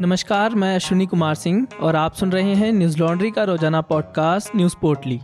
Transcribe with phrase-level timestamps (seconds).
[0.00, 4.56] नमस्कार, मैं अश्विनी कुमार सिंह और आप सुन रहे हैं न्यूज़ लॉन्ड्री का रोज़ाना पॉडकास्ट
[4.56, 5.20] न्यूज़ पोर्टली।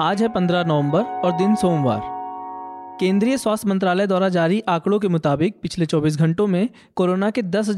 [0.00, 2.00] आज है 15 नवंबर और दिन सोमवार।
[3.00, 7.70] केंद्रीय स्वास्थ्य मंत्रालय द्वारा जारी आंकड़ों के मुताबिक पिछले 24 घंटों में कोरोना के दस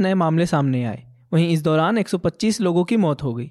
[0.00, 1.02] नए मामले सामने आए।
[1.32, 3.50] वहीं इस दौरान 125 लोगों की मौत हो गई।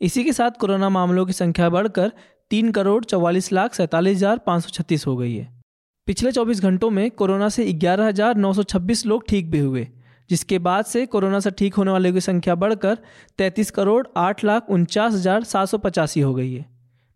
[0.00, 2.12] इसी के साथ कोरोना मामलों की संख्या बढ़कर
[2.50, 5.60] तीन करोड़ चौवालीस लाख सैंतालीस हज़ार पाँच सौ छत्तीस हो गई है।
[6.06, 9.88] पिछले 24 घंटों में कोरोना से ग्यारह हज़ार नौ सौ छब्बीस लोग ठीक भी हुए।
[10.30, 12.98] जिसके बाद से कोरोना से ठीक होने वालों की संख्या बढ़कर
[13.38, 16.64] तैंतीस करोड़ आठ लाख उनचास हज़ार सात सौ पचासी हो गई है।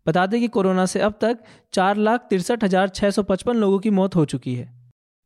[0.05, 1.37] बता दें कि कोरोना से अब तक
[1.73, 4.73] चार लाख तिरसठ हज़ार छः सौ पचपन लोगों की मौत हो चुकी है।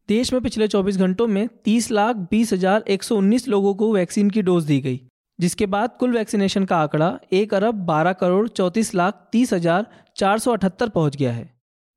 [0.10, 3.92] देश में पिछले 24 घंटों में तीस लाख बीस हज़ार एक सौ उन्नीस लोगों को
[3.94, 5.02] वैक्सीन की डोज दी गई,
[5.40, 9.86] जिसके बाद कुल वैक्सीनेशन का आंकड़ा एक अरब बारह करोड़ चौंतीस लाख तीस हज़ार
[10.18, 11.50] चार सौ अठहत्तर पहुँच गया है।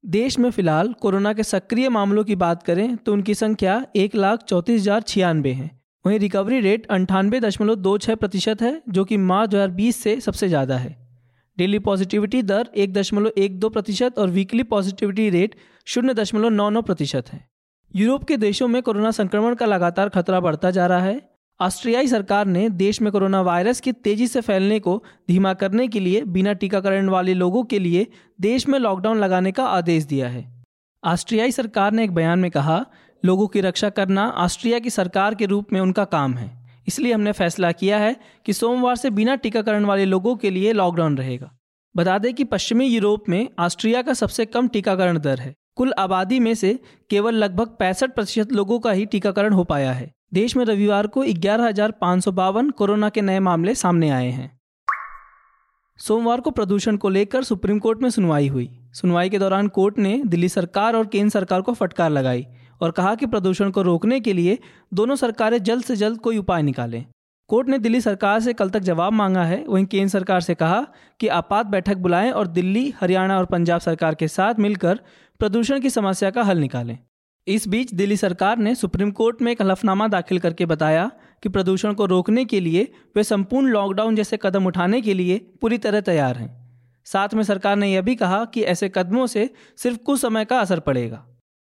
[0.05, 4.43] देश में फ़िलहाल कोरोना के सक्रिय मामलों की बात करें तो उनकी संख्या एक लाख
[4.43, 5.71] चौंतीस हज़ार छियानवे है।
[6.05, 10.20] वहीं रिकवरी रेट अंठानवे दशमलव दो छः प्रतिशत है, जो कि मार्च दो बीस से
[10.20, 10.97] सबसे ज़्यादा है।
[11.59, 15.55] डेली पॉजिटिविटी दर एक दशमलव एक दो प्रतिशत और वीकली पॉजिटिविटी रेट
[15.86, 17.41] शून्य दशमलव नौ नौ प्रतिशत है।
[17.94, 21.20] यूरोप के देशों में कोरोना संक्रमण का लगातार खतरा बढ़ता जा रहा है।
[21.61, 24.97] ऑस्ट्रियाई सरकार ने देश में कोरोना वायरस की तेज़ी से फैलने को
[25.28, 28.06] धीमा करने के लिए बिना टीकाकरण वाले लोगों के लिए
[28.41, 30.44] देश में लॉकडाउन लगाने का आदेश दिया है।
[31.03, 32.84] ऑस्ट्रियाई सरकार ने एक बयान में कहा
[33.25, 37.33] लोगों की रक्षा करना ऑस्ट्रिया की सरकार के रूप में उनका काम है। इसलिए हमने
[37.33, 41.59] फैसला किया है कि सोमवार से बिना टीकाकरण वाले लोगों के लिए लॉकडाउन रहेगा।
[41.97, 46.41] बता दें कि पश्चिमी यूरोप में ऑस्ट्रिया का सबसे कम टीकाकरण दर है। कुल आबादी
[46.41, 46.78] में से
[47.11, 51.25] केवल लगभग पैंसठ प्रतिशत लोगों का ही टीकाकरण हो पाया है। देश में रविवार को
[51.28, 51.91] ग्यारह
[52.70, 54.61] कोरोना के नए मामले सामने आए हैं।
[55.98, 60.23] सोमवार को प्रदूषण को लेकर सुप्रीम कोर्ट में सुनवाई हुई। सुनवाई के दौरान कोर्ट ने
[60.27, 62.47] दिल्ली सरकार और केंद्र सरकार को फटकार लगाई।
[62.83, 64.58] और कहा कि प्रदूषण को रोकने के लिए
[64.94, 67.05] दोनों सरकारें जल्द से जल्द कोई उपाय निकालें।
[67.48, 70.87] कोर्ट ने दिल्ली सरकार से कल तक जवाब मांगा है। वहीं केंद्र सरकार से कहा
[71.21, 75.00] कि आपात बैठक बुलाएँ और दिल्ली, हरियाणा और पंजाब सरकार के साथ मिलकर
[75.38, 76.98] प्रदूषण की समस्या का हल निकालें।
[77.48, 81.10] इस बीच दिल्ली सरकार ने सुप्रीम कोर्ट में एक हलफनामा दाखिल करके बताया
[81.42, 85.78] कि प्रदूषण को रोकने के लिए वे संपूर्ण लॉकडाउन जैसे कदम उठाने के लिए पूरी
[85.78, 86.50] तरह तैयार हैं।
[87.04, 90.60] साथ में सरकार ने यह भी कहा कि ऐसे कदमों से सिर्फ़ कुछ समय का
[90.60, 91.26] असर पड़ेगा।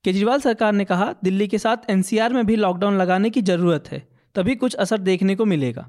[0.04, 4.02] केजरीवाल सरकार ने कहा, दिल्ली के साथ एनसीआर में भी लॉकडाउन लगाने की ज़रूरत है,
[4.34, 5.86] तभी कुछ असर देखने को मिलेगा।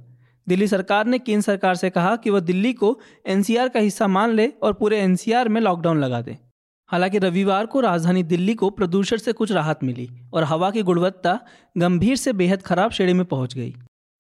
[0.47, 4.29] दिल्ली सरकार ने केंद्र सरकार से कहा कि वह दिल्ली को एनसीआर का हिस्सा मान
[4.29, 6.38] ले और पूरे एनसीआर में लॉकडाउन लगा दे।
[6.89, 11.39] हालाँकि रविवार को राजधानी दिल्ली को प्रदूषण से कुछ राहत मिली और हवा की गुणवत्ता
[11.78, 13.73] गंभीर से बेहद खराब श्रेणी में पहुँच गई।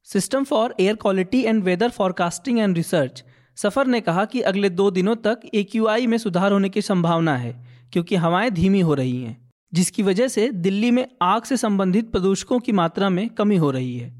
[0.07, 3.23] System for air quality and weather forecasting and research,
[3.57, 7.55] SAFAR ने कहा कि अगले दो दिनों तक ए में सुधार होने की संभावना है,
[7.93, 12.59] क्योंकि हवाएँ धीमी हो रही हैं। जिसकी वजह से दिल्ली में आग से संबंधित प्रदूषकों
[12.59, 14.13] की मात्रा में कमी हो रही है।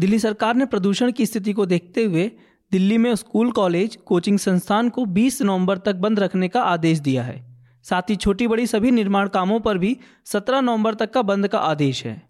[0.00, 2.32] दिल्ली सरकार ने प्रदूषण की स्थिति को देखते हुए
[2.72, 7.22] दिल्ली में स्कूल, कॉलेज, कोचिंग संस्थान को 20 नवंबर तक बंद रखने का आदेश दिया
[7.22, 7.48] है।
[7.82, 11.58] साथ ही छोटी बड़ी सभी निर्माण कामों पर भी 17 नवंबर तक का बंद का
[11.58, 12.22] आदेश है।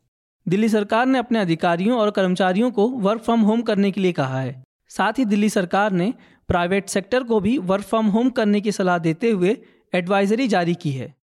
[0.49, 4.41] दिल्ली सरकार ने अपने अधिकारियों और कर्मचारियों को वर्क फ्रॉम होम करने के लिए कहा
[4.41, 6.15] है। साथ ही दिल्ली सरकार ने
[6.49, 9.57] प्राइवेट सेक्टर को भी वर्क फ्रॉम होम करने की सलाह देते हुए
[9.95, 11.18] एडवाइजरी जारी की है।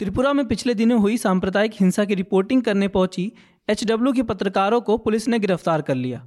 [0.00, 3.32] त्रिपुरा में पिछले दिनों हुई सांप्रदायिक हिंसा की रिपोर्टिंग करने पहुँची
[3.68, 6.20] एचडब्ल्यू के पत्रकारों को पुलिस ने गिरफ़्तार कर लिया।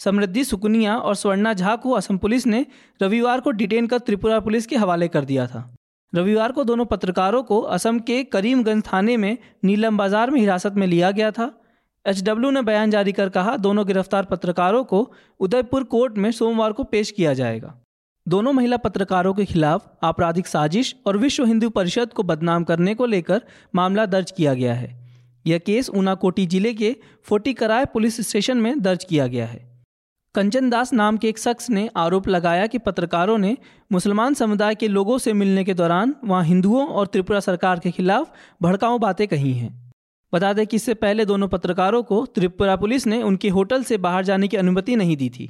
[0.00, 2.64] समृद्धि सुकुनिया और स्वर्णा झा को असम पुलिस ने
[3.00, 5.64] रविवार को डिटेन कर त्रिपुरा पुलिस के हवाले कर दिया था।
[6.12, 10.86] रविवार को दोनों पत्रकारों को असम के करीमगंज थाने में नीलम बाज़ार में हिरासत में
[10.86, 11.50] लिया गया था।
[12.04, 15.10] एचडब्ल्यू ने बयान जारी कर कहा, दोनों गिरफ़्तार पत्रकारों को
[15.40, 17.74] उदयपुर कोर्ट में सोमवार को पेश किया जाएगा।
[18.26, 23.06] दोनों महिला पत्रकारों के खिलाफ आपराधिक साजिश और विश्व हिंदू परिषद को बदनाम करने को
[23.06, 23.42] लेकर
[23.74, 24.88] मामला दर्ज किया गया है।
[25.44, 26.94] यह केस ऊनाकोटी ज़िले के
[27.26, 29.60] फोटीकराय पुलिस स्टेशन में दर्ज किया गया है।
[30.34, 33.56] कंचन दास नाम के एक शख्स ने आरोप लगाया कि पत्रकारों ने
[33.90, 38.32] मुसलमान समुदाय के लोगों से मिलने के दौरान वहाँ हिंदुओं और त्रिपुरा सरकार के खिलाफ
[38.62, 39.70] भड़काऊ बातें कही हैं।
[40.32, 44.24] बता दें कि इससे पहले दोनों पत्रकारों को त्रिपुरा पुलिस ने उनके होटल से बाहर
[44.24, 45.48] जाने की अनुमति नहीं दी थी।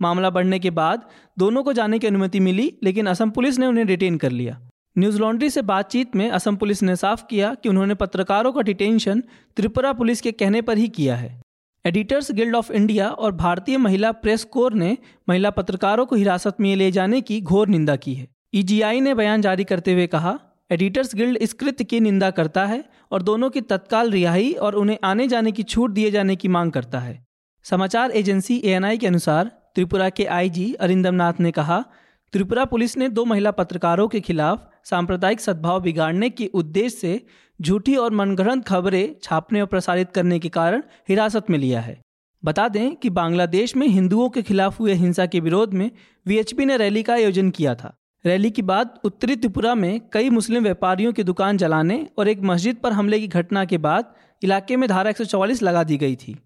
[0.00, 1.08] मामला बढ़ने के बाद
[1.38, 4.60] दोनों को जाने की अनुमति मिली, लेकिन असम पुलिस ने उन्हें डिटेन कर लिया।
[4.98, 9.22] न्यूज़ लॉन्ड्री से बातचीत में असम पुलिस ने साफ़ किया कि उन्होंने पत्रकारों का डिटेंशन
[9.56, 11.40] त्रिपुरा पुलिस के कहने पर ही किया है।
[11.84, 14.96] एडिटर्स गिल्ड ऑफ़ इंडिया और भारतीय महिला प्रेस कोर ने
[15.28, 19.40] महिला पत्रकारों को हिरासत में ले जाने की घोर निंदा की है। ईजीआई ने बयान
[19.40, 20.38] जारी करते हुए कहा
[20.70, 24.98] एडिटर्स गिल्ड इस कृत्य की निंदा करता है और दोनों की तत्काल रिहाई और उन्हें
[25.04, 27.22] आने जाने की छूट दिए जाने की मांग करता है।
[27.64, 31.84] समाचार एजेंसी एएनआई के अनुसार त्रिपुरा के आईजी अरिंदम नाथ ने कहा,
[32.32, 37.20] त्रिपुरा पुलिस ने दो महिला पत्रकारों के खिलाफ सांप्रदायिक सद्भाव बिगाड़ने के उद्देश्य से
[37.60, 42.00] झूठी और मनगढ़ंत खबरें छापने और प्रसारित करने के कारण हिरासत में लिया है।
[42.42, 45.90] बता दें कि बांग्लादेश में हिंदुओं के खिलाफ हुए हिंसा के विरोध में
[46.26, 47.94] वीएचपी ने रैली का आयोजन किया था।
[48.24, 52.76] रैली के बाद उत्तरी त्रिपुरा में कई मुस्लिम व्यापारियों की दुकान जलाने और एक मस्जिद
[52.76, 56.16] पर हमले की घटना के बाद इलाके में धारा एक सौ चौवालीस लगा दी गई
[56.16, 56.36] थी।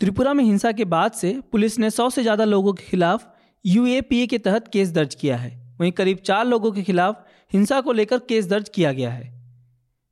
[0.00, 3.26] त्रिपुरा में हिंसा के बाद से पुलिस ने सौ से ज़्यादा लोगों के खिलाफ
[3.64, 5.50] यूएपीए के तहत केस दर्ज किया है।
[5.80, 9.32] वहीं करीब चार लोगों के खिलाफ हिंसा को लेकर केस दर्ज किया गया है।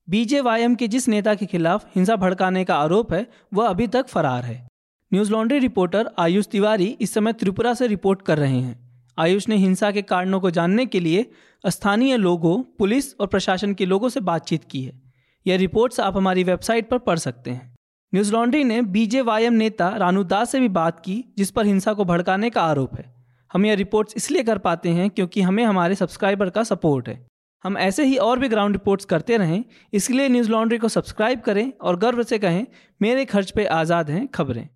[0.08, 4.44] बीजेवाईएम के जिस नेता के खिलाफ हिंसा भड़काने का आरोप है, वह अभी तक फरार
[4.44, 4.66] है।
[5.12, 8.76] Newslaundry reporter Ayush Tiwari इस समय त्रिपुरा से रिपोर्ट कर रहे हैं।
[9.18, 11.30] आयुष ने हिंसा के कारणों को जानने के लिए
[11.64, 15.00] स्थानीय लोगों, पुलिस और प्रशासन के लोगों से बातचीत की है।
[15.46, 17.75] यह रिपोर्ट्स आप हमारी वेबसाइट पर पढ़ सकते हैं।
[18.16, 21.92] न्यूज़ लॉन्ड्री ने बीजे बीजेवाईएम नेता रानू दास से भी बात की, जिस पर हिंसा
[21.92, 23.14] को भड़काने का आरोप है।
[23.52, 27.26] हम यह रिपोर्ट्स इसलिए कर पाते हैं क्योंकि हमें हमारे सब्सक्राइबर का सपोर्ट है।
[27.64, 31.72] हम ऐसे ही और भी ग्राउंड रिपोर्ट्स करते रहें, इसलिए न्यूज़ लॉन्ड्री को सब्सक्राइब करें
[31.80, 32.66] और गर्व से कहें,
[33.00, 34.68] मेरे खर्च पे आज़ाद हैं खबरें।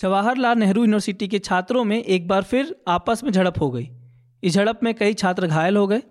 [0.00, 3.88] जवाहरलाल नेहरू यूनिवर्सिटी के छात्रों में एक बार फिर आपस में झड़प हो गई।
[4.42, 6.02] इस झड़प में कई छात्र घायल हो गए।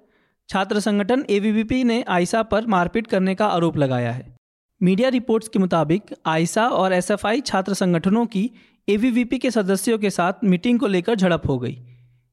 [0.49, 4.36] छात्र संगठन ए ने आयसा पर मारपीट करने का आरोप लगाया है।
[4.81, 8.49] मीडिया रिपोर्ट्स के मुताबिक आयसा और एसएफआई छात्र संगठनों की
[8.87, 11.77] एवीवीपी के सदस्यों के साथ मीटिंग को लेकर झड़प हो गई।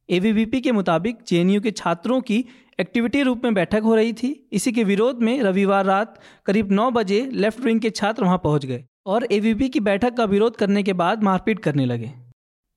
[0.08, 2.44] एवीवीपी के मुताबिक, जेएनयू के छात्रों की
[2.80, 6.90] एक्टिविटी रूप में बैठक हो रही थी। इसी के विरोध में रविवार रात करीब 9
[6.90, 10.82] बजे लेफ़्ट विंग के छात्र वहाँ पहुँच गए और एवीपी की बैठक का विरोध करने
[10.82, 12.10] के बाद मारपीट करने लगे।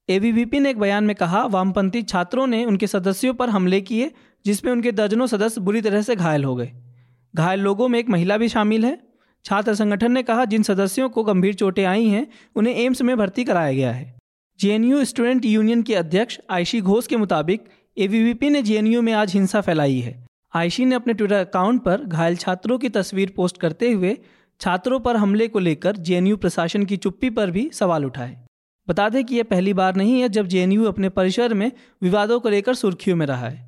[0.09, 4.11] एवीवीपी ने एक बयान में कहा, वामपंथी छात्रों ने उनके सदस्यों पर हमले किए,
[4.45, 6.71] जिसमें उनके दर्जनों सदस्य बुरी तरह से घायल हो गए।
[7.35, 9.06] घायल लोगों में एक महिला भी शामिल है।
[9.45, 13.43] छात्र संगठन ने कहा, जिन सदस्यों को गंभीर चोटें आई हैं, उन्हें एम्स में भर्ती
[13.43, 14.15] कराया गया है।
[14.59, 17.63] जेएनयू स्टूडेंट यूनियन के अध्यक्ष आयशी घोष के मुताबिक,
[17.97, 22.35] एवीवीपी ने जेएनयू में आज हिंसा फैलाई है। आयशी ने अपने ट्विटर अकाउंट पर घायल
[22.35, 24.17] छात्रों की तस्वीर पोस्ट करते हुए
[24.61, 28.37] छात्रों पर हमले को लेकर जेएनयू प्रशासन की चुप्पी पर भी सवाल उठाए।
[28.87, 32.49] बता दें कि यह पहली बार नहीं है जब जेएनयू अपने परिसर में विवादों को
[32.49, 33.65] लेकर सुर्खियों में रहा है।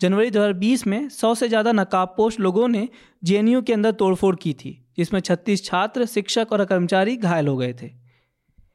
[0.00, 2.88] जनवरी 2020 में 100 से ज़्यादा नकाबपोश लोगों ने
[3.24, 7.74] जेएनयू के अंदर तोड़फोड़ की थी। जिसमें 36 छात्र, शिक्षक और कर्मचारी घायल हो गए
[7.82, 7.90] थे।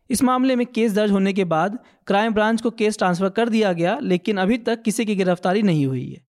[0.10, 3.74] इस मामले में केस दर्ज होने के बाद क्राइम ब्रांच को केस ट्रांसफ़र कर दिया
[3.74, 6.26] गया, लेकिन अभी तक किसी की गिरफ्तारी नहीं हुई है।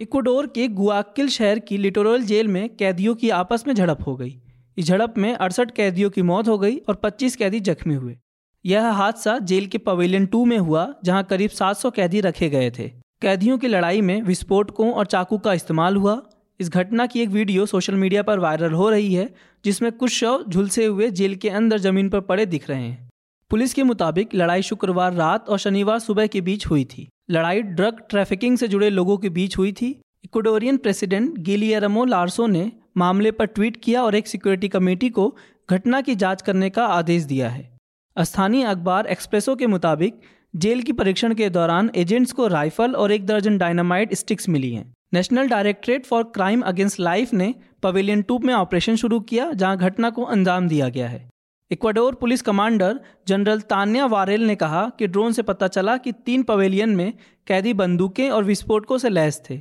[0.00, 4.40] इक्वाडोर के गुआकिल शहर की लिटोरल जेल में कैदियों की आपस में झड़प हो गई।
[4.78, 8.18] इस झड़प में अड़सठ कैदियों की मौत हो गई और 25 कैदी जख्मी हुए।
[8.66, 12.88] यह हादसा जेल के पवेलियन टू में हुआ, जहाँ करीब 700 कैदी रखे गए थे।
[13.22, 16.29] कैदियों की लड़ाई में विस्फोटकों और चाकू का इस्तेमाल हुआ
[16.60, 19.34] इस घटना की एक वीडियो सोशल मीडिया पर वायरल हो रही है,
[19.64, 23.10] जिसमें कुछ शव झुलसे हुए जेल के अंदर ज़मीन पर पड़े दिख रहे हैं।
[23.50, 28.02] पुलिस के मुताबिक, लड़ाई शुक्रवार रात और शनिवार सुबह के बीच हुई थी। लड़ाई ड्रग
[28.10, 29.90] ट्रैफिकिंग से जुड़े लोगों के बीच हुई थी।
[30.24, 35.36] इक्वाडोरियन प्रेसिडेंट गिलियरमो लार्सो ने मामले पर ट्वीट किया और एक सिक्योरिटी कमेटी को
[35.70, 37.78] घटना की जाँच करने का आदेश दिया है।
[38.16, 40.20] स्थानीय अखबार एक्सप्रेसो के मुताबिक,
[40.56, 44.92] जेल की परीक्षण के दौरान एजेंट्स को राइफल और एक दर्जन डायनामाइट स्टिक्स मिली हैं।
[45.12, 50.10] National Directorate for Crime Against Life ने पवेलियन टू में ऑपरेशन शुरू किया, जहाँ घटना
[50.10, 51.28] को अंजाम दिया गया है।
[51.70, 56.42] Ecuador police commander general Tanya Varela ने कहा कि ड्रोन से पता चला कि तीन
[56.42, 57.12] पवेलियन में
[57.46, 59.60] कैदी बंदूकें और विस्फोटकों से लैस थे।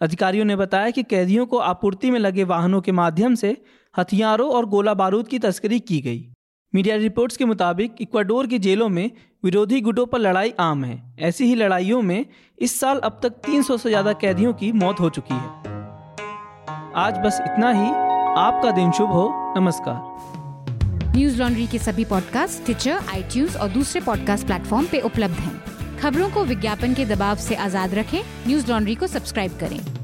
[0.00, 3.56] अधिकारियों ने बताया कि कैदियों को आपूर्ति में लगे वाहनों के माध्यम से
[3.94, 6.32] हथियारों और गोला बारूद की तस्करी की गई।
[6.74, 9.10] मीडिया रिपोर्ट्स के मुताबिक इक्वाडोर की जेलों में
[9.44, 12.26] विरोधी गुटों पर लड़ाई आम है। ऐसी ही लड़ाइयों में
[12.58, 15.48] इस साल अब तक 300 से ज़्यादा कैदियों की मौत हो चुकी है।
[16.96, 17.90] आज बस इतना ही।
[18.40, 24.46] आपका दिन शुभ हो। नमस्कार। न्यूज़ लॉन्ड्री के सभी पॉडकास्ट ट्विटर आई और दूसरे पॉडकास्ट
[24.46, 29.06] प्लेटफॉर्म पे उपलब्ध हैं। खबरों को विज्ञापन के दबाव से आज़ाद रखें। न्यूज़ लॉन्ड्री को
[29.06, 29.99] सब्सक्राइब करें।